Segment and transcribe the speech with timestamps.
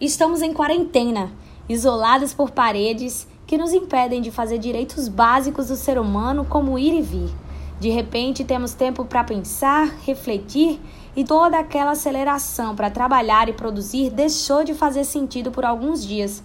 [0.00, 1.30] Estamos em quarentena,
[1.68, 6.94] isolados por paredes que nos impedem de fazer direitos básicos do ser humano, como ir
[6.94, 7.28] e vir.
[7.78, 10.80] De repente, temos tempo para pensar, refletir
[11.14, 16.42] e toda aquela aceleração para trabalhar e produzir deixou de fazer sentido por alguns dias.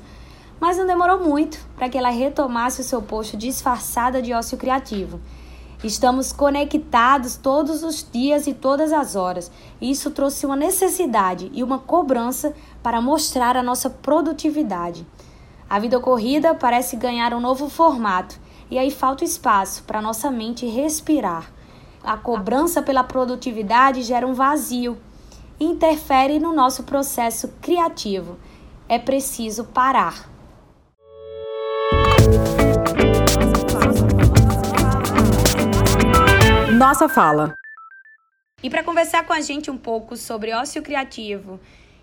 [0.59, 5.17] Mas não demorou muito para que ela retomasse o seu posto disfarçada de ócio criativo.
[5.85, 9.51] Estamos conectados todos os dias e todas as horas.
[9.79, 15.05] Isso trouxe uma necessidade e uma cobrança para mostrar a nossa produtividade.
[15.69, 18.35] A vida corrida parece ganhar um novo formato
[18.71, 21.51] e aí falta espaço para nossa mente respirar.
[22.03, 24.97] A cobrança pela produtividade gera um vazio
[25.59, 28.39] e interfere no nosso processo criativo.
[28.89, 30.27] É preciso parar.
[36.75, 37.55] Nossa fala.
[38.61, 41.57] E para conversar com a gente um pouco sobre ócio criativo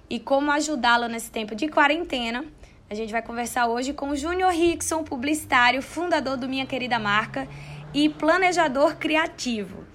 [0.09, 2.43] e como ajudá-lo nesse tempo de quarentena,
[2.89, 7.47] a gente vai conversar hoje com o Júnior Rickson, publicitário, fundador do Minha Querida Marca
[7.93, 9.87] e planejador criativo.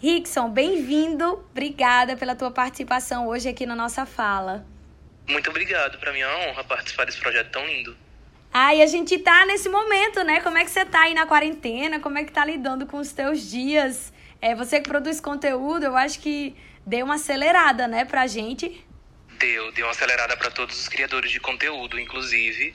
[0.00, 1.44] Rickson, bem-vindo.
[1.52, 4.66] Obrigada pela tua participação hoje aqui na nossa fala.
[5.28, 5.98] Muito obrigado.
[6.00, 7.96] Para mim é uma honra participar desse projeto tão lindo.
[8.52, 10.40] Ah, e a gente tá nesse momento, né?
[10.40, 12.00] Como é que você tá aí na quarentena?
[12.00, 14.12] Como é que tá lidando com os teus dias?
[14.42, 18.84] É, você que produz conteúdo, eu acho que deu uma acelerada, né, pra gente.
[19.38, 22.74] Deu, deu uma acelerada para todos os criadores de conteúdo, inclusive.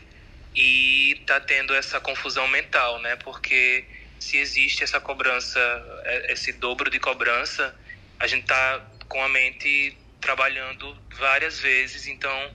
[0.56, 3.18] E tá tendo essa confusão mental, né?
[3.18, 3.84] Porque
[4.18, 5.60] se existe essa cobrança,
[6.06, 7.76] é, esse dobro de cobrança,
[8.18, 12.52] a gente tá com a mente trabalhando várias vezes, então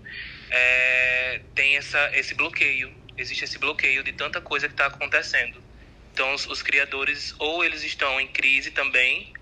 [0.50, 5.62] é, tem essa, esse bloqueio existe esse bloqueio de tanta coisa que está acontecendo.
[6.12, 9.32] Então, os, os, criadores, ou eles estão em crise também,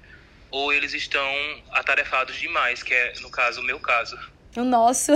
[0.51, 1.27] ou eles estão
[1.73, 4.19] atarefados demais, que é, no caso, o meu caso.
[4.57, 5.13] O nosso.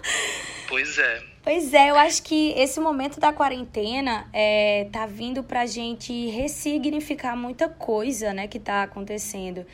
[0.68, 1.22] pois é.
[1.42, 7.36] Pois é, eu acho que esse momento da quarentena é, tá vindo pra gente ressignificar
[7.36, 9.64] muita coisa, né, que tá acontecendo.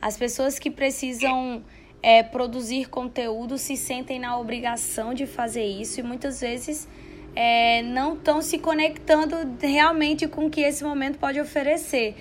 [0.00, 1.62] As pessoas que precisam
[2.02, 6.88] é, produzir conteúdo se sentem na obrigação de fazer isso e muitas vezes
[7.34, 12.14] é, não estão se conectando realmente com o que esse momento pode oferecer.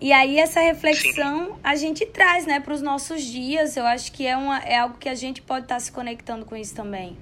[0.00, 3.76] E aí essa reflexão a gente traz, né, para os nossos dias.
[3.76, 6.46] Eu acho que é, uma, é algo que a gente pode estar tá se conectando
[6.46, 7.18] com isso também.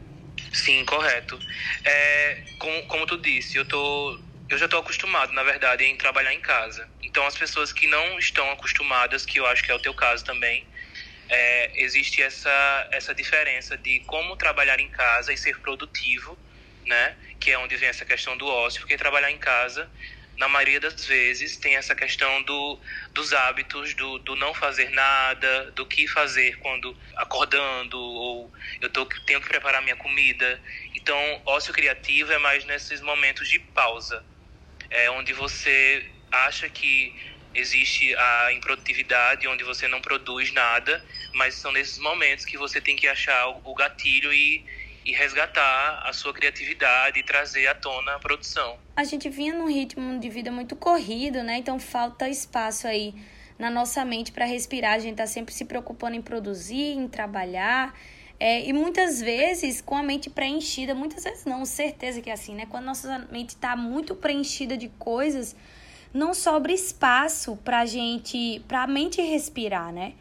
[0.53, 1.39] Sim, correto.
[1.85, 4.19] É, como, como tu disse, eu tô,
[4.49, 6.89] eu já estou acostumado, na verdade, em trabalhar em casa.
[7.03, 10.25] Então as pessoas que não estão acostumadas, que eu acho que é o teu caso
[10.25, 10.65] também,
[11.29, 16.39] é, existe essa, essa diferença de como trabalhar em casa e ser produtivo
[16.89, 17.17] né?
[17.39, 19.91] Que é onde vem essa questão do ócio, porque trabalhar em casa,
[20.37, 22.81] na maioria das vezes, tem essa questão do,
[23.13, 29.05] dos hábitos, do, do não fazer nada, do que fazer quando acordando, ou eu tô,
[29.27, 30.61] tenho que preparar minha comida.
[30.95, 34.25] Então, ócio criativo é mais nesses momentos de pausa,
[34.91, 37.15] é onde você acha que
[37.55, 41.05] existe a improdutividade, onde você não produz nada,
[41.35, 44.65] mas são nesses momentos que você tem que achar o gatilho e
[45.09, 48.79] e resgatar a sua criatividade e trazer à tona a produção.
[48.95, 51.57] A gente vinha num ritmo de vida muito corrido, né?
[51.57, 53.15] Então falta espaço aí
[53.59, 54.93] na nossa mente para respirar.
[54.93, 57.99] A gente tá sempre se preocupando em produzir, em trabalhar.
[58.39, 62.55] É, e muitas vezes com a mente preenchida, muitas vezes não, certeza que é assim,
[62.55, 62.67] né?
[62.69, 65.57] Quando nossa mente está muito preenchida de coisas,
[66.13, 70.13] não sobra espaço pra gente, pra mente respirar, né?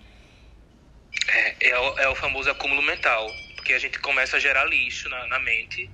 [1.27, 3.29] É, é, o, é o famoso acúmulo mental
[3.67, 5.89] porque a gente começa a gerar lixo na, na mente.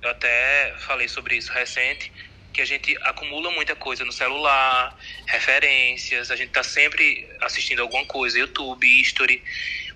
[0.00, 2.12] Eu até falei sobre isso recente,
[2.52, 8.04] que a gente acumula muita coisa no celular, referências, a gente está sempre assistindo alguma
[8.04, 9.42] coisa, YouTube, History,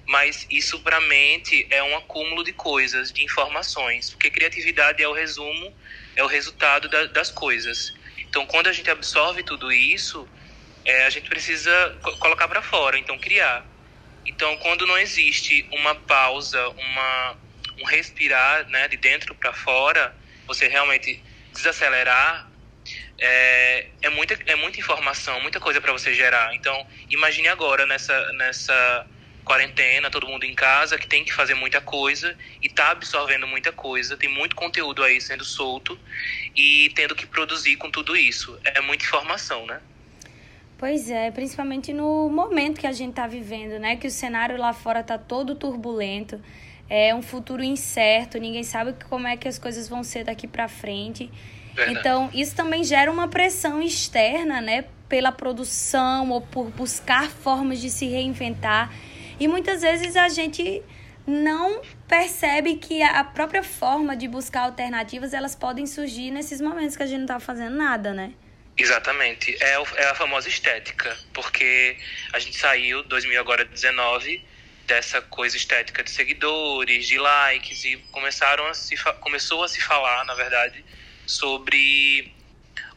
[0.09, 5.07] mas isso para a mente é um acúmulo de coisas, de informações, porque criatividade é
[5.07, 5.73] o resumo,
[6.17, 7.95] é o resultado da, das coisas.
[8.29, 10.29] Então, quando a gente absorve tudo isso,
[10.85, 13.70] é, a gente precisa colocar para fora, então criar.
[14.27, 17.37] Então, quando não existe uma pausa, uma,
[17.79, 20.15] um respirar né, de dentro para fora,
[20.47, 21.23] você realmente
[21.53, 22.51] desacelerar,
[23.19, 26.55] é, é, muita, é muita informação, muita coisa para você gerar.
[26.55, 29.07] Então, imagine agora nessa, nessa
[29.45, 33.73] quarentena, todo mundo em casa, que tem que fazer muita coisa e está absorvendo muita
[33.73, 35.99] coisa, tem muito conteúdo aí sendo solto
[36.57, 38.59] e tendo que produzir com tudo isso.
[38.65, 39.81] É muita informação, né?
[40.81, 43.97] Pois é, principalmente no momento que a gente está vivendo, né?
[43.97, 46.41] Que o cenário lá fora está todo turbulento,
[46.89, 50.69] é um futuro incerto, ninguém sabe como é que as coisas vão ser daqui para
[50.69, 51.31] frente.
[51.75, 51.99] Verdade.
[51.99, 54.87] Então, isso também gera uma pressão externa, né?
[55.07, 58.91] Pela produção ou por buscar formas de se reinventar.
[59.39, 60.83] E muitas vezes a gente
[61.27, 67.03] não percebe que a própria forma de buscar alternativas, elas podem surgir nesses momentos que
[67.03, 68.33] a gente não tá fazendo nada, né?
[68.81, 69.57] Exatamente.
[69.63, 71.99] É, é a famosa estética, porque
[72.33, 74.43] a gente saiu, 2000 agora 19,
[74.87, 80.25] dessa coisa estética de seguidores, de likes, e começaram a se, começou a se falar,
[80.25, 80.85] na verdade,
[81.27, 82.35] sobre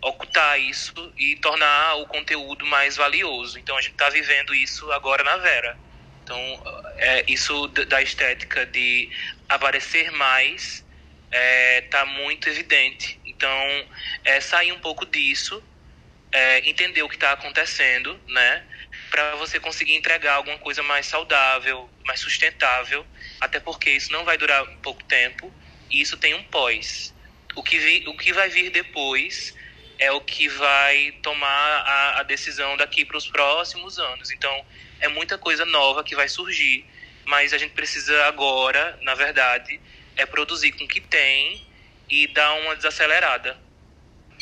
[0.02, 3.60] ocultar isso e tornar o conteúdo mais valioso.
[3.60, 5.78] Então a gente está vivendo isso agora na Vera.
[6.24, 6.64] Então
[6.98, 9.10] é, isso da estética de
[9.50, 10.84] aparecer mais
[11.32, 13.20] está é, muito evidente.
[13.26, 13.88] Então
[14.24, 15.64] é sair um pouco disso,
[16.34, 18.64] é, entender o que está acontecendo, né?
[19.12, 23.06] Para você conseguir entregar alguma coisa mais saudável, mais sustentável,
[23.40, 25.54] até porque isso não vai durar pouco tempo
[25.90, 27.14] e isso tem um pós.
[27.56, 29.56] O que, vi, o que vai vir depois
[30.00, 34.32] é o que vai tomar a, a decisão daqui para os próximos anos.
[34.32, 34.66] Então,
[35.00, 36.84] é muita coisa nova que vai surgir,
[37.26, 39.80] mas a gente precisa agora, na verdade,
[40.16, 41.64] é produzir com o que tem
[42.10, 43.56] e dar uma desacelerada.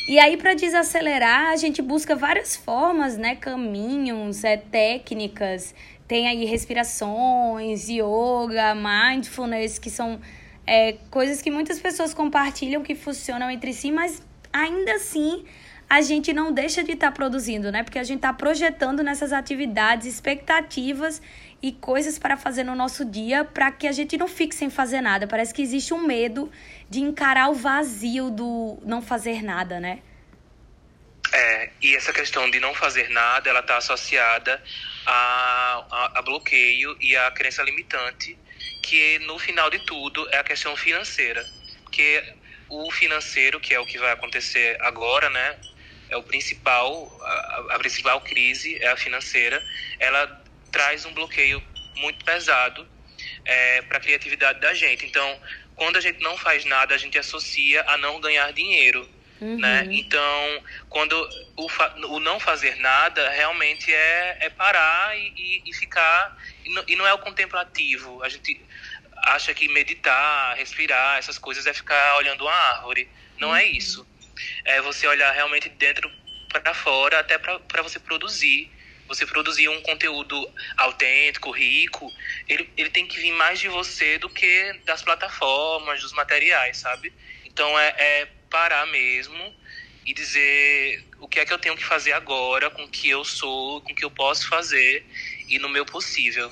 [0.08, 3.36] E aí, para desacelerar, a gente busca várias formas, né?
[3.36, 5.74] Caminhos, é, técnicas.
[6.08, 10.20] Tem aí respirações, yoga, mindfulness, que são
[10.66, 14.22] é, coisas que muitas pessoas compartilham que funcionam entre si, mas
[14.52, 15.44] ainda assim
[15.88, 17.82] a gente não deixa de estar tá produzindo, né?
[17.82, 21.22] Porque a gente está projetando nessas atividades expectativas
[21.62, 25.00] e coisas para fazer no nosso dia para que a gente não fique sem fazer
[25.00, 25.28] nada.
[25.28, 26.50] Parece que existe um medo
[26.90, 30.00] de encarar o vazio do não fazer nada, né?
[31.32, 34.62] É, e essa questão de não fazer nada, ela está associada
[35.06, 38.36] a, a, a bloqueio e a crença limitante,
[38.82, 41.42] que no final de tudo é a questão financeira.
[41.84, 42.34] Porque
[42.68, 45.56] o financeiro, que é o que vai acontecer agora, né?
[46.10, 49.62] É o principal, a, a principal crise é a financeira.
[49.98, 50.41] Ela
[50.72, 51.62] traz um bloqueio
[51.96, 52.88] muito pesado
[53.44, 55.06] é, para a criatividade da gente.
[55.06, 55.40] Então,
[55.76, 59.08] quando a gente não faz nada, a gente associa a não ganhar dinheiro.
[59.40, 59.58] Uhum.
[59.58, 59.88] Né?
[59.90, 61.14] Então, quando
[61.56, 61.66] o,
[62.14, 66.36] o não fazer nada realmente é, é parar e, e, e ficar.
[66.64, 68.22] E não, e não é o contemplativo.
[68.22, 68.60] A gente
[69.16, 73.08] acha que meditar, respirar, essas coisas é ficar olhando uma árvore.
[73.38, 73.66] Não é uhum.
[73.66, 74.06] é isso.
[74.64, 76.10] É você olhar realmente dentro
[76.48, 78.70] para fora, até para você produzir.
[79.12, 82.10] Você produzir um conteúdo autêntico, rico,
[82.48, 87.12] ele, ele tem que vir mais de você do que das plataformas, dos materiais, sabe?
[87.44, 89.54] Então é, é parar mesmo
[90.06, 93.22] e dizer o que é que eu tenho que fazer agora com o que eu
[93.22, 95.04] sou, com o que eu posso fazer
[95.46, 96.50] e no meu possível.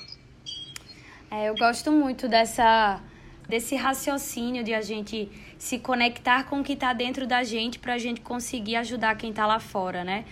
[1.30, 3.00] É, eu gosto muito dessa
[3.48, 5.28] desse raciocínio de a gente
[5.58, 9.30] se conectar com o que está dentro da gente para a gente conseguir ajudar quem
[9.30, 10.24] está lá fora, né?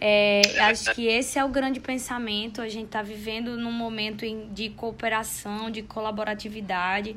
[0.00, 2.60] É, acho que esse é o grande pensamento.
[2.60, 7.16] A gente está vivendo num momento de cooperação, de colaboratividade,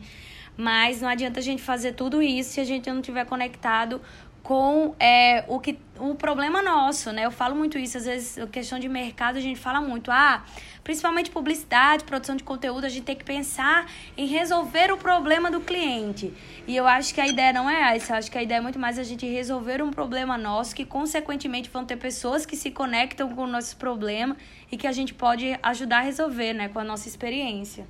[0.58, 4.02] mas não adianta a gente fazer tudo isso se a gente não estiver conectado
[4.44, 7.26] com é, o que o problema nosso, né?
[7.26, 10.44] Eu falo muito isso, às vezes, questão de mercado, a gente fala muito, ah,
[10.84, 15.62] principalmente publicidade, produção de conteúdo, a gente tem que pensar em resolver o problema do
[15.62, 16.34] cliente.
[16.68, 18.62] E eu acho que a ideia não é essa, eu acho que a ideia é
[18.62, 22.72] muito mais a gente resolver um problema nosso, que consequentemente vão ter pessoas que se
[22.72, 24.36] conectam com o nosso problema
[24.72, 27.86] e que a gente pode ajudar a resolver, né, com a nossa experiência.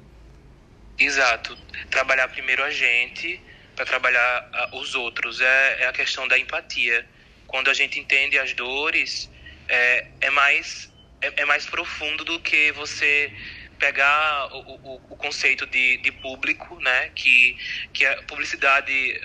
[1.00, 1.58] Exato.
[1.90, 3.42] Trabalhar primeiro a gente
[3.76, 5.42] para trabalhar os outros.
[5.42, 7.06] É, é a questão da empatia.
[7.48, 9.30] Quando a gente entende as dores,
[9.68, 13.32] é, é mais é, é mais profundo do que você
[13.78, 17.10] pegar o, o, o conceito de, de público, né?
[17.16, 17.58] Que,
[17.94, 19.20] que a publicidade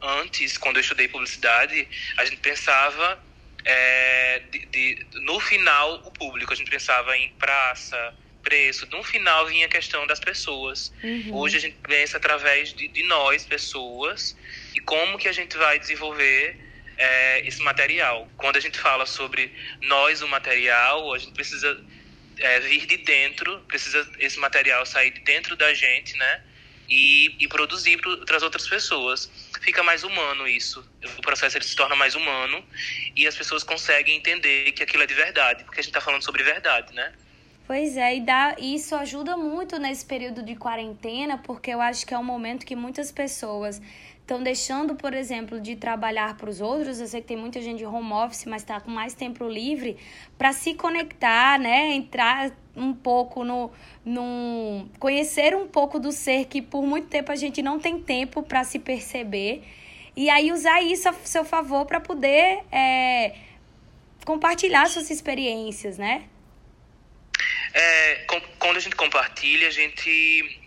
[0.00, 3.18] antes, quando eu estudei publicidade, a gente pensava
[3.64, 8.14] é, de, de, no final o público, a gente pensava em praça,
[8.48, 8.88] preço.
[8.90, 10.90] No final vinha a questão das pessoas.
[11.04, 11.34] Uhum.
[11.34, 14.34] Hoje a gente pensa através de, de, nós, pessoas,
[14.74, 16.56] e como que a gente vai desenvolver
[16.96, 18.26] é, esse material.
[18.38, 19.52] Quando a gente fala sobre
[19.82, 21.78] nós, o material, a gente precisa
[22.38, 26.42] é, vir de dentro, precisa esse material sair de dentro da gente, né?
[26.88, 29.30] E, e produzir para as outras pessoas.
[29.60, 30.82] Fica mais humano isso.
[31.18, 32.64] O processo ele se torna mais humano
[33.14, 36.24] e as pessoas conseguem entender que aquilo é de verdade, porque a gente está falando
[36.24, 37.12] sobre verdade, né?
[37.68, 42.14] Pois é, e dá, isso ajuda muito nesse período de quarentena, porque eu acho que
[42.14, 43.78] é um momento que muitas pessoas
[44.22, 46.98] estão deixando, por exemplo, de trabalhar para os outros.
[46.98, 49.98] Eu sei que tem muita gente de home office, mas está com mais tempo livre
[50.38, 51.92] para se conectar, né?
[51.92, 53.70] Entrar um pouco no,
[54.02, 54.88] no.
[54.98, 58.64] conhecer um pouco do ser que por muito tempo a gente não tem tempo para
[58.64, 59.62] se perceber.
[60.16, 63.34] E aí usar isso a seu favor para poder é,
[64.24, 66.24] compartilhar suas experiências, né?
[67.78, 70.60] É, com, quando a gente compartilha, a gente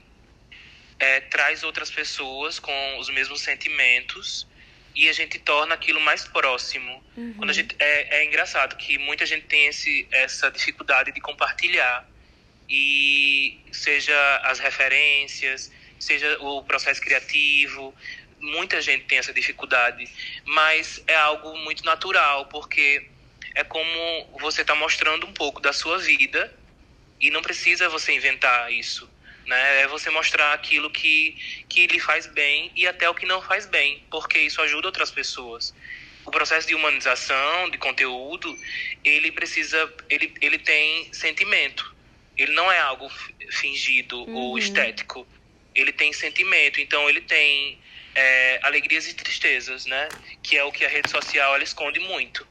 [0.97, 4.47] é, traz outras pessoas com os mesmos sentimentos
[4.95, 7.03] e a gente torna aquilo mais próximo.
[7.17, 7.33] Uhum.
[7.33, 12.09] Quando a gente é, é engraçado que muita gente tem esse, essa dificuldade de compartilhar
[12.69, 14.15] e seja
[14.45, 17.93] as referências, seja o processo criativo,
[18.39, 20.07] muita gente tem essa dificuldade,
[20.45, 23.05] mas é algo muito natural porque
[23.53, 26.60] é como você está mostrando um pouco da sua vida
[27.21, 29.09] e não precisa você inventar isso.
[29.45, 29.81] Né?
[29.81, 33.65] É você mostrar aquilo que, que lhe faz bem e até o que não faz
[33.65, 35.73] bem, porque isso ajuda outras pessoas.
[36.25, 38.55] O processo de humanização, de conteúdo,
[39.03, 41.95] ele precisa, ele, ele tem sentimento.
[42.37, 43.09] Ele não é algo
[43.51, 44.35] fingido uhum.
[44.35, 45.27] ou estético.
[45.73, 47.79] Ele tem sentimento, então ele tem
[48.13, 50.09] é, alegrias e tristezas, né?
[50.43, 52.45] Que é o que a rede social ela esconde muito.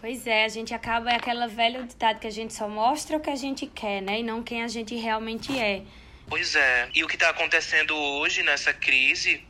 [0.00, 3.20] Pois é, a gente acaba é aquela velha ditado que a gente só mostra o
[3.20, 4.20] que a gente quer, né?
[4.20, 5.82] E não quem a gente realmente é.
[6.28, 6.88] Pois é.
[6.94, 9.44] E o que está acontecendo hoje nessa crise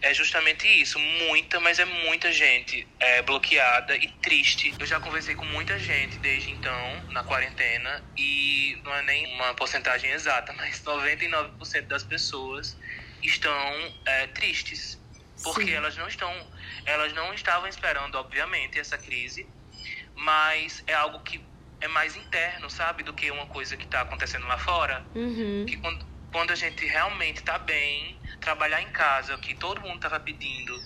[0.00, 0.98] é justamente isso.
[0.98, 4.74] Muita, mas é muita gente é, bloqueada e triste.
[4.78, 9.52] Eu já conversei com muita gente desde então, na quarentena, e não é nem uma
[9.52, 12.74] porcentagem exata, mas 99% das pessoas
[13.22, 14.98] estão é, tristes.
[15.42, 15.72] Porque Sim.
[15.72, 16.32] elas não estão.
[16.86, 19.46] Elas não estavam esperando, obviamente, essa crise
[20.20, 21.42] mas é algo que
[21.80, 23.02] é mais interno, sabe?
[23.02, 25.04] Do que uma coisa que está acontecendo lá fora.
[25.14, 25.64] Uhum.
[25.66, 29.96] Que quando, quando a gente realmente está bem, trabalhar em casa, o que todo mundo
[29.96, 30.78] estava pedindo,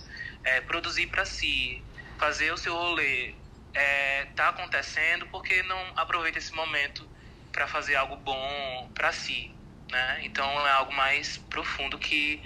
[0.43, 1.83] é, produzir para si,
[2.17, 3.35] fazer o seu rolê,
[3.73, 7.07] é, tá acontecendo, porque não aproveita esse momento
[7.51, 9.51] para fazer algo bom para si,
[9.91, 10.21] né?
[10.23, 12.41] Então é algo mais profundo que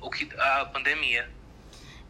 [0.00, 1.30] o que a pandemia.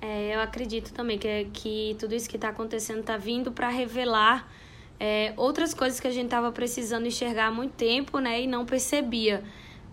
[0.04, 4.50] É, eu acredito também que, que tudo isso que está acontecendo está vindo para revelar
[4.98, 8.42] é, outras coisas que a gente estava precisando enxergar há muito tempo, né?
[8.42, 9.44] E não percebia.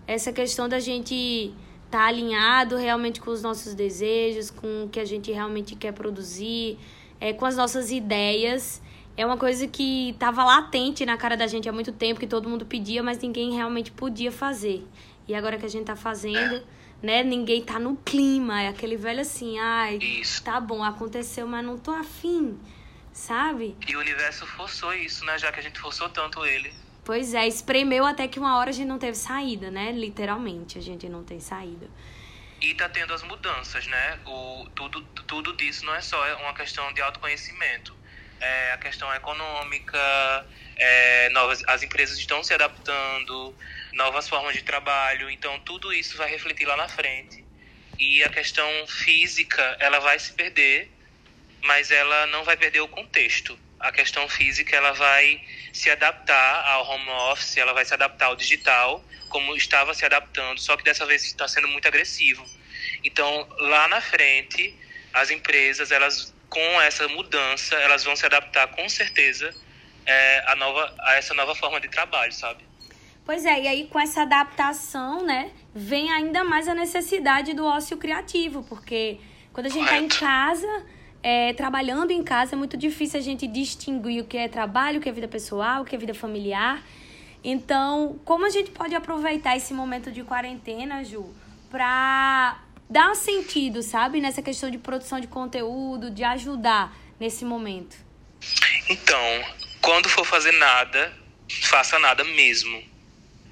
[0.08, 4.98] Essa questão da gente estar tá alinhado realmente com os nossos desejos, com o que
[4.98, 6.76] a gente realmente quer produzir,
[7.20, 8.82] é, com as nossas ideias.
[9.16, 12.48] É uma coisa que estava latente na cara da gente há muito tempo, que todo
[12.48, 14.84] mundo pedia, mas ninguém realmente podia fazer.
[15.28, 16.62] E agora que a gente está fazendo
[17.02, 17.22] né?
[17.22, 20.42] Ninguém tá no clima, é aquele velho assim, ai, isso.
[20.42, 22.58] tá bom, aconteceu, mas não tô afim,
[23.12, 23.76] sabe?
[23.86, 25.38] E o universo forçou isso, né?
[25.38, 26.72] Já que a gente forçou tanto ele.
[27.04, 29.90] Pois é, espremeu até que uma hora a gente não teve saída, né?
[29.92, 31.88] Literalmente, a gente não tem saída.
[32.60, 34.18] E tá tendo as mudanças, né?
[34.26, 37.94] O, tudo, tudo disso não é só uma questão de autoconhecimento.
[38.40, 43.54] É a questão econômica, é, novas, as empresas estão se adaptando,
[43.92, 47.44] novas formas de trabalho, então tudo isso vai refletir lá na frente.
[47.98, 50.90] E a questão física, ela vai se perder,
[51.62, 53.58] mas ela não vai perder o contexto.
[53.78, 55.42] A questão física, ela vai
[55.72, 60.58] se adaptar ao home office, ela vai se adaptar ao digital, como estava se adaptando,
[60.58, 62.44] só que dessa vez está sendo muito agressivo.
[63.04, 64.74] Então, lá na frente,
[65.12, 69.54] as empresas, elas com essa mudança, elas vão se adaptar com certeza
[70.04, 72.64] é, a, nova, a essa nova forma de trabalho, sabe?
[73.24, 77.96] Pois é, e aí com essa adaptação, né, vem ainda mais a necessidade do ócio
[77.96, 79.18] criativo, porque
[79.52, 80.86] quando a gente está em casa,
[81.22, 85.00] é, trabalhando em casa, é muito difícil a gente distinguir o que é trabalho, o
[85.00, 86.82] que é vida pessoal, o que é vida familiar.
[87.44, 91.32] Então, como a gente pode aproveitar esse momento de quarentena, Ju,
[91.70, 92.58] para
[92.98, 97.96] um sentido, sabe, nessa questão de produção de conteúdo, de ajudar nesse momento?
[98.88, 99.44] Então,
[99.80, 101.12] quando for fazer nada,
[101.62, 102.82] faça nada mesmo.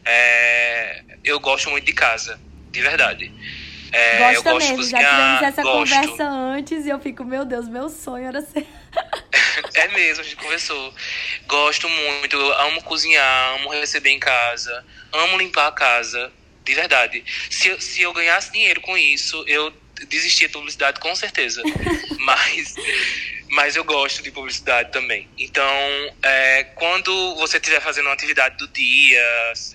[0.04, 2.40] É, eu gosto muito de casa,
[2.70, 3.32] de verdade.
[3.90, 5.94] É, Gosta mesmo, cozinhar, já tivemos essa gosto.
[5.94, 8.66] conversa antes e eu fico, meu Deus, meu sonho era ser.
[9.74, 10.94] é mesmo, a gente conversou.
[11.46, 16.30] Gosto muito, amo cozinhar, amo receber em casa, amo limpar a casa,
[16.68, 17.24] de verdade.
[17.50, 19.72] Se, se eu ganhasse dinheiro com isso, eu
[20.08, 21.62] desistia de publicidade com certeza.
[22.20, 22.74] Mas
[23.50, 25.26] mas eu gosto de publicidade também.
[25.38, 25.74] Então,
[26.22, 29.24] é, quando você estiver fazendo uma atividade do dia,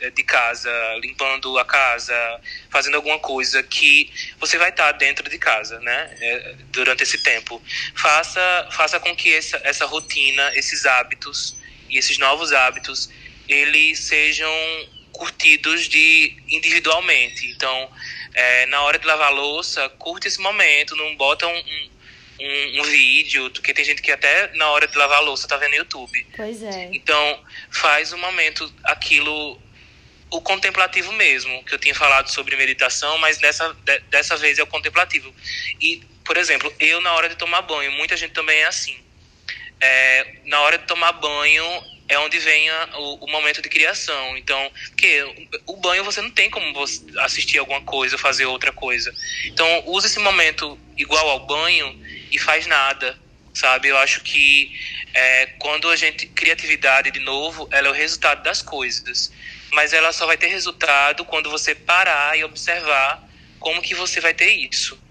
[0.01, 0.71] é, de casa,
[1.01, 2.13] limpando a casa,
[2.69, 6.15] fazendo alguma coisa que você vai estar dentro de casa, né?
[6.21, 7.62] É, durante esse tempo,
[7.95, 11.55] faça, faça com que essa, essa rotina, esses hábitos
[11.89, 13.09] e esses novos hábitos,
[13.47, 14.53] eles sejam
[15.13, 17.48] curtidos de individualmente.
[17.51, 17.89] Então,
[18.34, 21.93] é, na hora de lavar louça, curte esse momento, não bota um, um
[22.39, 25.77] um, vídeo, porque tem gente que até na hora de lavar louça tá vendo no
[25.77, 26.27] YouTube.
[26.36, 26.89] Pois é.
[26.91, 27.39] Então,
[27.72, 29.62] faz um momento aquilo
[30.29, 34.63] o contemplativo mesmo, que eu tinha falado sobre meditação, mas nessa de, dessa vez é
[34.63, 35.34] o contemplativo.
[35.79, 38.98] E, por exemplo, eu na hora de tomar banho, muita gente também é assim.
[39.79, 44.38] É, na hora de tomar banho, é onde vem a, o, o, momento de criação.
[44.38, 44.72] Então,
[45.65, 46.83] o banho você não tem como
[47.19, 49.13] assistir alguma coisa, fazer outra coisa.
[49.45, 52.00] Então, usa esse momento igual ao banho
[52.31, 53.17] e faz nada,
[53.53, 53.88] sabe?
[53.88, 54.72] Eu acho que
[55.13, 59.31] é, quando a gente criatividade de novo, ela é o resultado das coisas,
[59.72, 63.24] mas ela só vai ter resultado quando você parar e observar
[63.60, 65.01] como que você vai ter isso.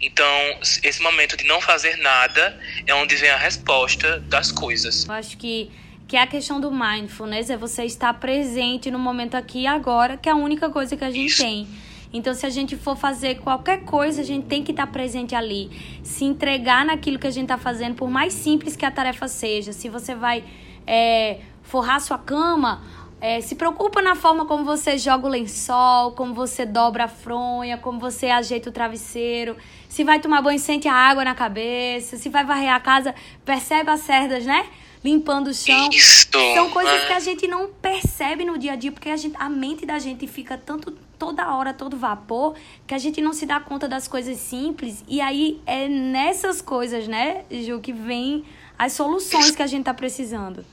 [0.00, 5.04] Então, esse momento de não fazer nada é onde vem a resposta das coisas.
[5.04, 5.70] Eu acho que
[6.10, 10.16] que é a questão do mindfulness, é você estar presente no momento aqui e agora,
[10.16, 11.40] que é a única coisa que a gente Isso.
[11.40, 11.68] tem.
[12.12, 15.70] Então, se a gente for fazer qualquer coisa, a gente tem que estar presente ali,
[16.02, 19.72] se entregar naquilo que a gente está fazendo, por mais simples que a tarefa seja.
[19.72, 20.42] Se você vai
[20.84, 22.82] é, forrar sua cama,
[23.20, 27.78] é, se preocupa na forma como você joga o lençol, como você dobra a fronha,
[27.78, 29.56] como você ajeita o travesseiro.
[29.88, 32.16] Se vai tomar banho, sente a água na cabeça.
[32.16, 33.14] Se vai varrer a casa,
[33.44, 34.66] percebe as cerdas, né?
[35.04, 35.88] Limpando o chão.
[35.90, 39.36] Isso, São coisas que a gente não percebe no dia a dia, porque a, gente,
[39.38, 43.44] a mente da gente fica tanto toda hora, todo vapor, que a gente não se
[43.44, 45.04] dá conta das coisas simples.
[45.08, 48.44] E aí é nessas coisas, né, Ju, que vem
[48.78, 50.64] as soluções que a gente tá precisando.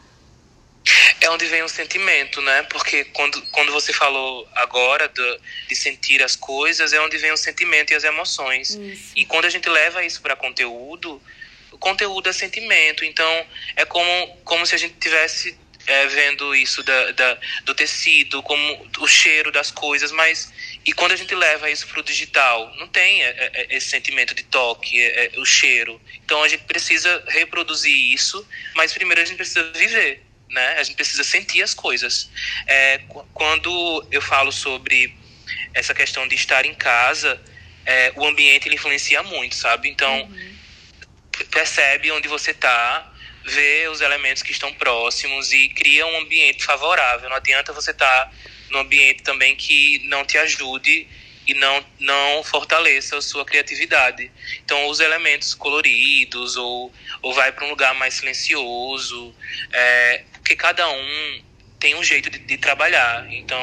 [1.19, 2.63] É onde vem o sentimento, né?
[2.63, 7.37] Porque quando, quando você falou agora do, de sentir as coisas, é onde vem o
[7.37, 8.75] sentimento e as emoções.
[8.75, 9.11] Isso.
[9.15, 11.21] E quando a gente leva isso para conteúdo,
[11.77, 13.05] o conteúdo é sentimento.
[13.05, 15.55] Então, é como, como se a gente tivesse
[15.85, 20.51] é, vendo isso da, da, do tecido, como o cheiro das coisas, mas
[20.83, 23.89] e quando a gente leva isso para o digital, não tem é, é, é, esse
[23.89, 26.01] sentimento de toque, é, é, o cheiro.
[26.25, 30.75] Então a gente precisa reproduzir isso, mas primeiro a gente precisa viver, né?
[30.79, 32.29] A gente precisa sentir as coisas.
[33.33, 35.15] Quando eu falo sobre
[35.73, 37.39] essa questão de estar em casa,
[38.15, 39.89] o ambiente ele influencia muito, sabe?
[39.89, 40.56] Então uhum
[41.45, 43.13] percebe onde você está,
[43.45, 47.29] vê os elementos que estão próximos e cria um ambiente favorável.
[47.29, 48.31] Não adianta você estar tá
[48.69, 51.07] num ambiente também que não te ajude
[51.47, 54.29] e não, não fortaleça a sua criatividade.
[54.65, 59.33] Então, os elementos coloridos ou, ou vai para um lugar mais silencioso,
[59.71, 61.41] é, porque cada um
[61.79, 63.25] tem um jeito de, de trabalhar.
[63.31, 63.59] Então,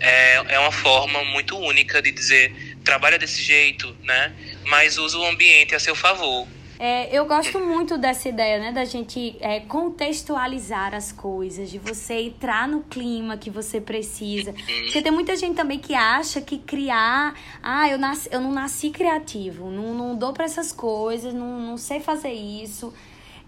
[0.00, 2.52] é, é uma forma muito única de dizer
[2.84, 4.34] trabalha desse jeito, né?
[4.64, 6.48] Mas usa o ambiente a seu favor.
[6.84, 8.72] É, eu gosto muito dessa ideia, né?
[8.72, 14.52] Da gente é, contextualizar as coisas, de você entrar no clima que você precisa.
[14.52, 17.36] Porque tem muita gente também que acha que criar.
[17.62, 21.76] Ah, eu, nasci, eu não nasci criativo, não, não dou para essas coisas, não, não
[21.76, 22.92] sei fazer isso.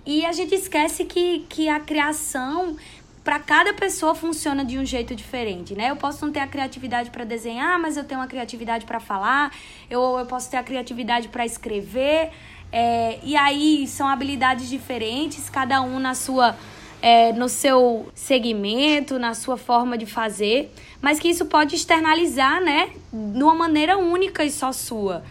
[0.07, 2.77] E a gente esquece que, que a criação
[3.25, 5.90] para cada pessoa funciona de um jeito diferente, né?
[5.90, 9.51] Eu posso não ter a criatividade para desenhar, mas eu tenho uma criatividade para falar,
[9.90, 12.31] eu, eu posso ter a criatividade para escrever,
[12.77, 16.59] é, e aí são habilidades diferentes, cada um na sua,
[17.01, 22.91] é, no seu segmento, na sua forma de fazer, mas que isso pode externalizar, né,
[23.13, 25.25] de uma maneira única e só sua.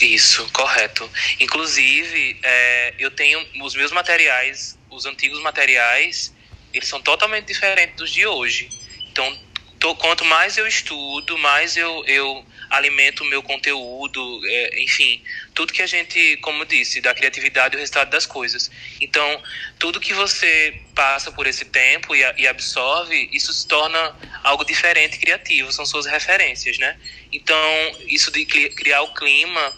[0.00, 1.06] Isso, correto.
[1.38, 6.34] Inclusive, é, eu tenho os meus materiais, os antigos materiais,
[6.72, 8.70] eles são totalmente diferentes dos de hoje.
[9.12, 9.38] Então,
[9.78, 15.22] tô, quanto mais eu estudo, mais eu, eu alimento o meu conteúdo, é, enfim,
[15.54, 18.70] tudo que a gente, como disse, da criatividade e o resultado das coisas.
[19.00, 19.42] Então,
[19.78, 25.18] tudo que você passa por esse tempo e, e absorve, isso se torna algo diferente,
[25.18, 26.96] criativo, são suas referências, né?
[27.32, 29.74] Então, isso de criar o clima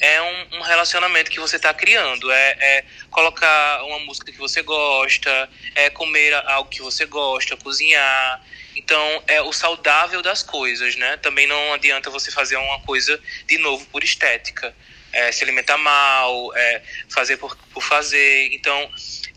[0.00, 4.62] é um, um relacionamento que você está criando, é, é, colocar uma música que você
[4.62, 8.42] gosta, é comer algo que você gosta, cozinhar,
[8.78, 11.16] então, é o saudável das coisas, né?
[11.16, 14.72] Também não adianta você fazer uma coisa de novo por estética.
[15.12, 18.52] É, se alimentar mal, é, fazer por, por fazer.
[18.52, 18.88] Então,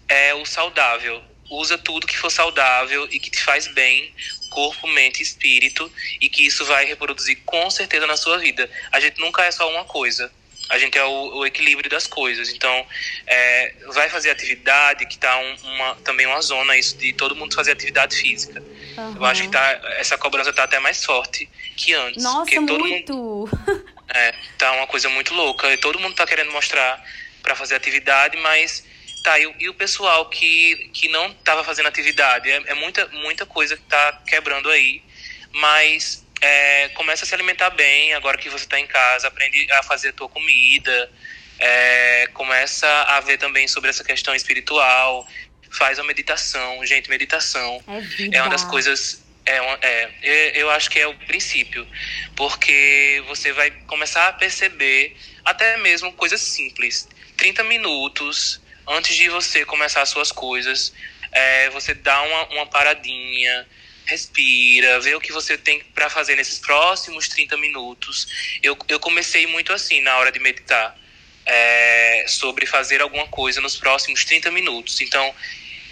[0.08, 1.24] é o saudável.
[1.50, 4.14] Usa tudo que for saudável e que te faz bem,
[4.52, 8.70] corpo, mente espírito, e que isso vai reproduzir com certeza na sua vida.
[8.92, 10.32] A gente nunca é só uma coisa
[10.72, 12.50] a gente é o, o equilíbrio das coisas.
[12.50, 12.86] Então,
[13.28, 17.54] é, vai fazer atividade, que está um, uma, também uma zona isso de todo mundo
[17.54, 18.64] fazer atividade física.
[18.98, 19.16] Uhum.
[19.18, 22.24] Eu acho que tá, essa cobrança está até mais forte que antes.
[22.24, 23.14] Nossa, todo muito!
[23.14, 23.50] Mundo,
[24.14, 25.72] é, tá uma coisa muito louca.
[25.74, 27.04] E todo mundo está querendo mostrar
[27.44, 28.86] para fazer atividade, mas
[29.24, 32.50] tá, e, e, o pessoal que, que não estava fazendo atividade?
[32.50, 35.04] É, é, muita, muita coisa que está quebrando aí,
[35.52, 39.84] mas é, começa a se alimentar bem agora que você está em casa, aprende a
[39.84, 41.12] fazer a tua comida,
[41.60, 45.28] é, começa a ver também sobre essa questão espiritual,
[45.70, 50.90] faz a meditação, gente, meditação é, é uma das coisas é, uma, é, eu acho
[50.90, 51.88] que é o princípio,
[52.36, 57.08] porque você vai começar a perceber até mesmo coisas simples.
[57.38, 60.94] 30 minutos antes de você começar as suas coisas,
[61.32, 63.68] é você dá uma, uma paradinha,
[64.06, 68.28] respira, vê o que você tem para fazer nesses próximos 30 minutos.
[68.62, 70.98] Eu, eu comecei muito assim na hora de meditar,
[71.46, 75.02] é, sobre fazer alguma coisa nos próximos 30 minutos.
[75.02, 75.34] Então,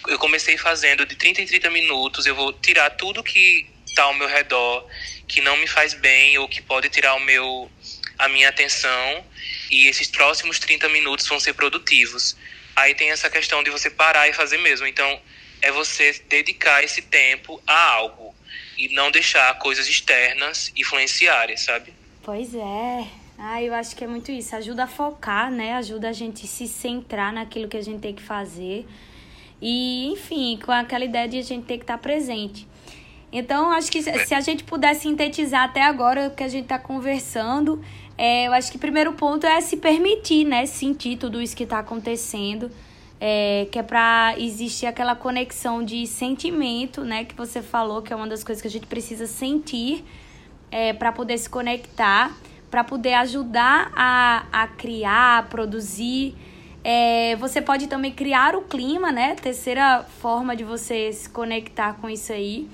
[0.08, 4.14] eu comecei fazendo de 30 em 30 minutos, eu vou tirar tudo que está ao
[4.14, 4.88] meu redor,
[5.28, 7.70] que não me faz bem ou que pode tirar o meu,
[8.18, 9.26] a minha atenção,
[9.70, 12.36] e esses próximos 30 minutos vão ser produtivos.
[12.76, 14.88] Aí tem essa questão de você parar e fazer mesmo.
[14.88, 15.22] Então,
[15.62, 18.34] é você dedicar esse tempo a algo
[18.78, 21.94] e não deixar coisas externas influenciarem, sabe?
[22.24, 23.08] Pois é.
[23.38, 24.56] Ah, eu acho que é muito isso.
[24.56, 25.74] Ajuda a focar, né?
[25.76, 28.86] Ajuda a gente se centrar naquilo que a gente tem que fazer.
[29.62, 32.68] E, enfim, com aquela ideia de a gente ter que estar presente.
[33.32, 36.80] Então, acho que se a gente puder sintetizar até agora o que a gente está
[36.80, 37.84] conversando,
[38.18, 40.66] é, eu acho que o primeiro ponto é se permitir, né?
[40.66, 42.72] Sentir tudo isso que está acontecendo
[43.20, 48.16] é, que é para existir aquela conexão de sentimento, né, que você falou, que é
[48.16, 50.06] uma das coisas que a gente precisa sentir
[50.72, 52.32] é, para poder se conectar,
[52.72, 56.36] para poder ajudar a, a criar, a produzir.
[56.84, 59.36] É, você pode também criar o clima, né?
[59.36, 62.70] Terceira forma de você se conectar com isso aí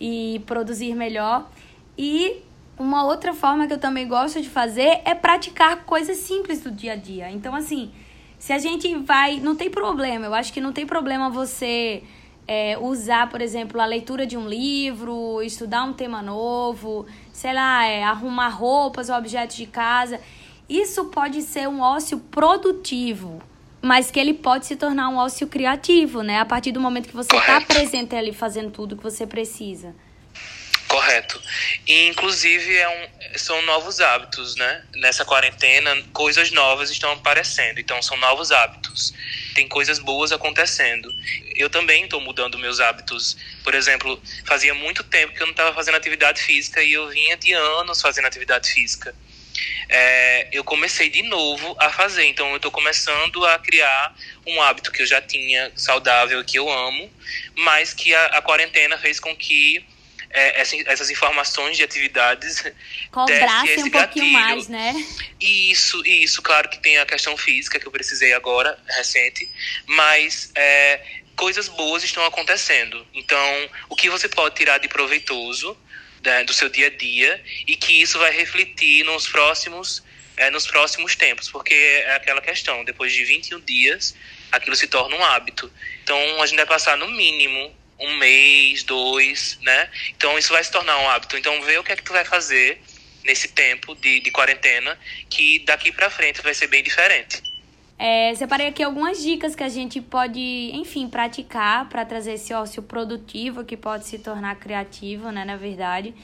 [0.00, 1.48] e produzir melhor.
[1.96, 2.42] E
[2.78, 6.92] uma outra forma que eu também gosto de fazer é praticar coisas simples do dia
[6.92, 7.30] a dia.
[7.30, 7.90] Então, assim,
[8.38, 9.40] se a gente vai.
[9.40, 12.02] Não tem problema, eu acho que não tem problema você
[12.46, 17.84] é, usar, por exemplo, a leitura de um livro, estudar um tema novo, sei lá,
[17.84, 20.20] é, arrumar roupas ou objetos de casa.
[20.68, 23.40] Isso pode ser um ócio produtivo,
[23.82, 26.40] mas que ele pode se tornar um ócio criativo, né?
[26.40, 29.94] A partir do momento que você está presente ali fazendo tudo que você precisa.
[30.88, 31.38] Correto.
[31.86, 34.82] E, inclusive, é um, são novos hábitos, né?
[34.94, 37.78] Nessa quarentena, coisas novas estão aparecendo.
[37.78, 39.12] Então, são novos hábitos.
[39.54, 41.12] Tem coisas boas acontecendo.
[41.54, 43.36] Eu também estou mudando meus hábitos.
[43.62, 47.36] Por exemplo, fazia muito tempo que eu não estava fazendo atividade física e eu vinha
[47.36, 49.14] de anos fazendo atividade física.
[49.90, 52.24] É, eu comecei de novo a fazer.
[52.24, 56.70] Então, eu estou começando a criar um hábito que eu já tinha saudável, que eu
[56.70, 57.12] amo,
[57.56, 59.84] mas que a, a quarentena fez com que
[60.30, 62.64] é, essas informações de atividades
[63.10, 64.32] cobrasse um pouquinho gatilho.
[64.32, 64.94] mais, né?
[65.40, 69.50] Isso, isso, claro que tem a questão física que eu precisei agora, recente,
[69.86, 71.00] mas é,
[71.34, 73.06] coisas boas estão acontecendo.
[73.14, 75.76] Então, o que você pode tirar de proveitoso
[76.24, 80.02] né, do seu dia a dia e que isso vai refletir nos próximos,
[80.36, 84.14] é, nos próximos tempos, porque é aquela questão, depois de 21 dias,
[84.52, 85.72] aquilo se torna um hábito.
[86.02, 89.90] Então, a gente vai passar no mínimo um mês, dois, né?
[90.16, 91.36] Então isso vai se tornar um hábito.
[91.36, 92.80] Então vê o que é que tu vai fazer
[93.24, 97.42] nesse tempo de, de quarentena que daqui para frente vai ser bem diferente.
[97.98, 100.40] É, separei aqui algumas dicas que a gente pode,
[100.72, 105.44] enfim, praticar para trazer esse ócio produtivo que pode se tornar criativo, né?
[105.44, 106.14] Na verdade.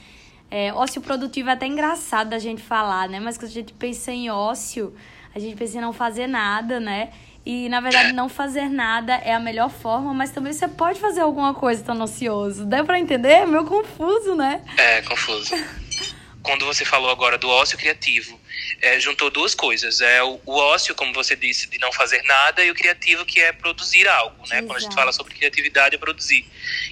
[0.49, 3.19] É, ócio produtivo é até engraçado da gente falar, né?
[3.19, 4.95] Mas quando a gente pensa em ócio,
[5.33, 7.11] a gente pensa em não fazer nada, né?
[7.45, 11.21] E, na verdade, não fazer nada é a melhor forma, mas também você pode fazer
[11.21, 12.65] alguma coisa tão ocioso.
[12.65, 13.33] Deu pra entender?
[13.33, 14.63] É meio confuso, né?
[14.77, 15.53] É, confuso.
[16.41, 18.39] Quando você falou agora do ócio criativo,
[18.81, 20.01] é, juntou duas coisas.
[20.01, 23.39] É o, o, ócio, como você disse, de não fazer nada, e o criativo, que
[23.39, 24.57] é produzir algo, né?
[24.57, 24.67] Exato.
[24.67, 26.45] Quando a gente fala sobre criatividade, é produzir.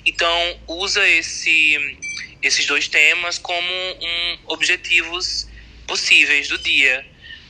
[0.05, 1.97] Então, usa esse,
[2.41, 5.47] esses dois temas como um, objetivos
[5.87, 7.05] possíveis do dia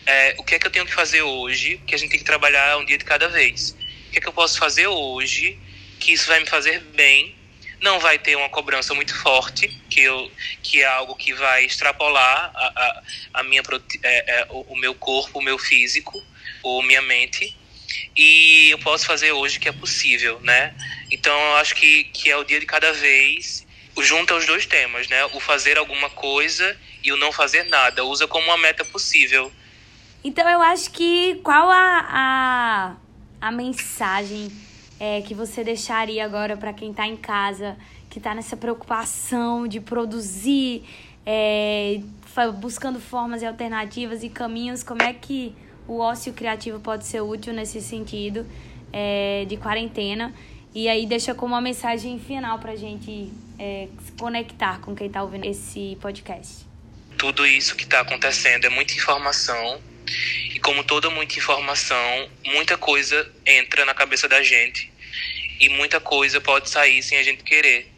[0.05, 2.25] é, o que é que eu tenho que fazer hoje, que a gente tem que
[2.25, 3.75] trabalhar um dia de cada vez.
[4.07, 5.57] O que é que eu posso fazer hoje,
[5.99, 7.35] que isso vai me fazer bem,
[7.81, 12.51] não vai ter uma cobrança muito forte, que, eu, que é algo que vai extrapolar
[12.55, 13.03] a, a,
[13.35, 13.61] a minha,
[14.03, 16.23] é, é, o, o meu corpo, o meu físico,
[16.61, 17.55] ou minha mente,
[18.15, 20.73] e eu posso fazer hoje que é possível, né?
[21.11, 23.65] Então eu acho que, que é o dia de cada vez,
[23.99, 25.25] junta os dois temas, né?
[25.25, 29.51] O fazer alguma coisa e o não fazer nada, usa como uma meta possível
[30.23, 32.95] então eu acho que qual a, a,
[33.47, 34.51] a mensagem
[34.99, 37.75] é, que você deixaria agora para quem está em casa,
[38.09, 40.83] que está nessa preocupação de produzir,
[41.25, 41.99] é,
[42.59, 45.53] buscando formas alternativas e caminhos, como é que
[45.87, 48.45] o ócio criativo pode ser útil nesse sentido
[48.91, 50.33] é, de quarentena?
[50.73, 55.07] E aí deixa como uma mensagem final para a gente é, se conectar com quem
[55.07, 56.65] está ouvindo esse podcast.
[57.17, 59.79] Tudo isso que está acontecendo é muita informação
[60.53, 64.91] e como toda muita informação, muita coisa entra na cabeça da gente
[65.59, 67.89] e muita coisa pode sair sem a gente querer.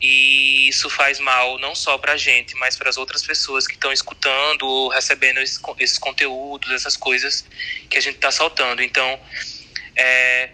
[0.00, 3.74] E isso faz mal não só para a gente, mas para as outras pessoas que
[3.74, 7.44] estão escutando ou recebendo esses conteúdos, essas coisas
[7.88, 8.82] que a gente está soltando.
[8.82, 9.20] Então,
[9.94, 10.48] é,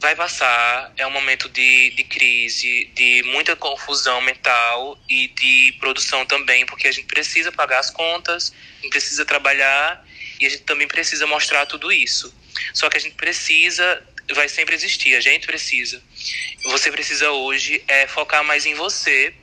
[0.00, 6.26] vai passar, é um momento de, de crise, de muita confusão mental e de produção
[6.26, 10.04] também, porque a gente precisa pagar as contas, a gente precisa trabalhar
[10.40, 12.34] e a gente também precisa mostrar tudo isso.
[12.72, 14.02] Só que a gente precisa,
[14.34, 16.02] vai sempre existir, a gente precisa.
[16.64, 19.34] Você precisa hoje é focar mais em você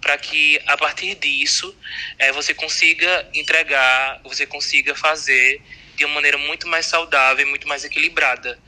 [0.00, 1.76] para que a partir disso
[2.18, 5.60] é, você consiga entregar, você consiga fazer
[5.96, 8.58] de uma maneira muito mais saudável e muito mais equilibrada.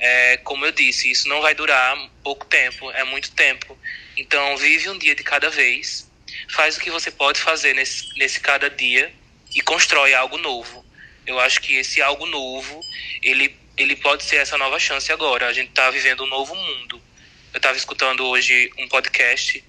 [0.00, 3.78] É, como eu disse, isso não vai durar pouco tempo, é muito tempo.
[4.16, 6.10] Então, vive um dia de cada vez,
[6.50, 9.12] faz o que você pode fazer nesse, nesse cada dia
[9.54, 10.84] e constrói algo novo.
[11.28, 12.80] Eu acho que esse algo novo,
[13.22, 15.46] ele, ele pode ser essa nova chance agora.
[15.46, 16.98] A gente está vivendo um novo mundo.
[17.52, 19.62] Eu estava escutando hoje um podcast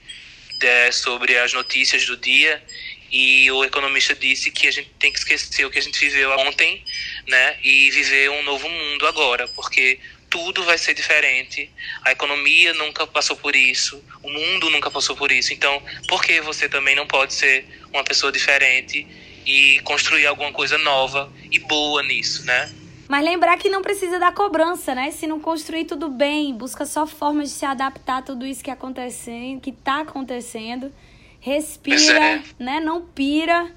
[0.62, 2.63] é, sobre as notícias do dia
[3.12, 6.32] e o economista disse que a gente tem que esquecer o que a gente viveu
[6.39, 6.82] ontem,
[7.28, 11.69] né, e viver um novo mundo agora, porque tudo vai ser diferente.
[12.06, 15.52] A economia nunca passou por isso, o mundo nunca passou por isso.
[15.52, 19.08] Então, por que você também não pode ser uma pessoa diferente
[19.49, 22.71] e construir alguma coisa nova e boa nisso, né?
[23.07, 25.09] Mas lembrar que não precisa da cobrança, né?
[25.09, 28.69] Se não construir tudo bem, busca só formas de se adaptar a tudo isso que
[28.69, 30.93] acontecendo, que tá acontecendo.
[31.39, 32.43] Respira, é.
[32.59, 32.79] né?
[32.79, 33.71] Não pira.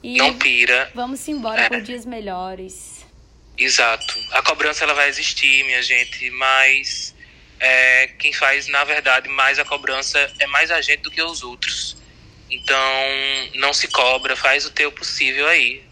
[0.00, 0.92] E não pira.
[0.94, 1.68] Vamos embora é.
[1.68, 3.04] por dias melhores.
[3.58, 4.16] Exato.
[4.30, 7.16] A cobrança ela vai existir, minha gente, mas
[7.58, 11.42] é, quem faz, na verdade, mais a cobrança é mais a gente do que os
[11.42, 11.96] outros.
[12.50, 12.78] Então,
[13.54, 15.82] não se cobra, faz o teu possível aí.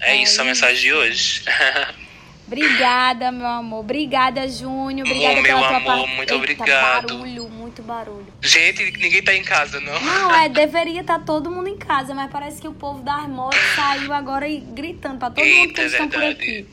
[0.00, 1.42] É, é isso, isso a mensagem de hoje.
[2.46, 3.80] Obrigada, meu amor.
[3.80, 5.06] Obrigada, Júnior.
[5.08, 7.18] Obrigada meu pela amor, tua muito Eita, obrigado.
[7.18, 8.26] Barulho, muito barulho.
[8.40, 10.00] Gente, ninguém tá em casa, não.
[10.00, 13.18] Não, é, deveria estar tá todo mundo em casa, mas parece que o povo da
[13.26, 16.66] motos saiu agora e gritando pra todo Eita, mundo que eles estão por aqui.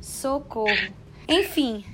[0.00, 0.94] Socorro.
[1.28, 1.84] Enfim,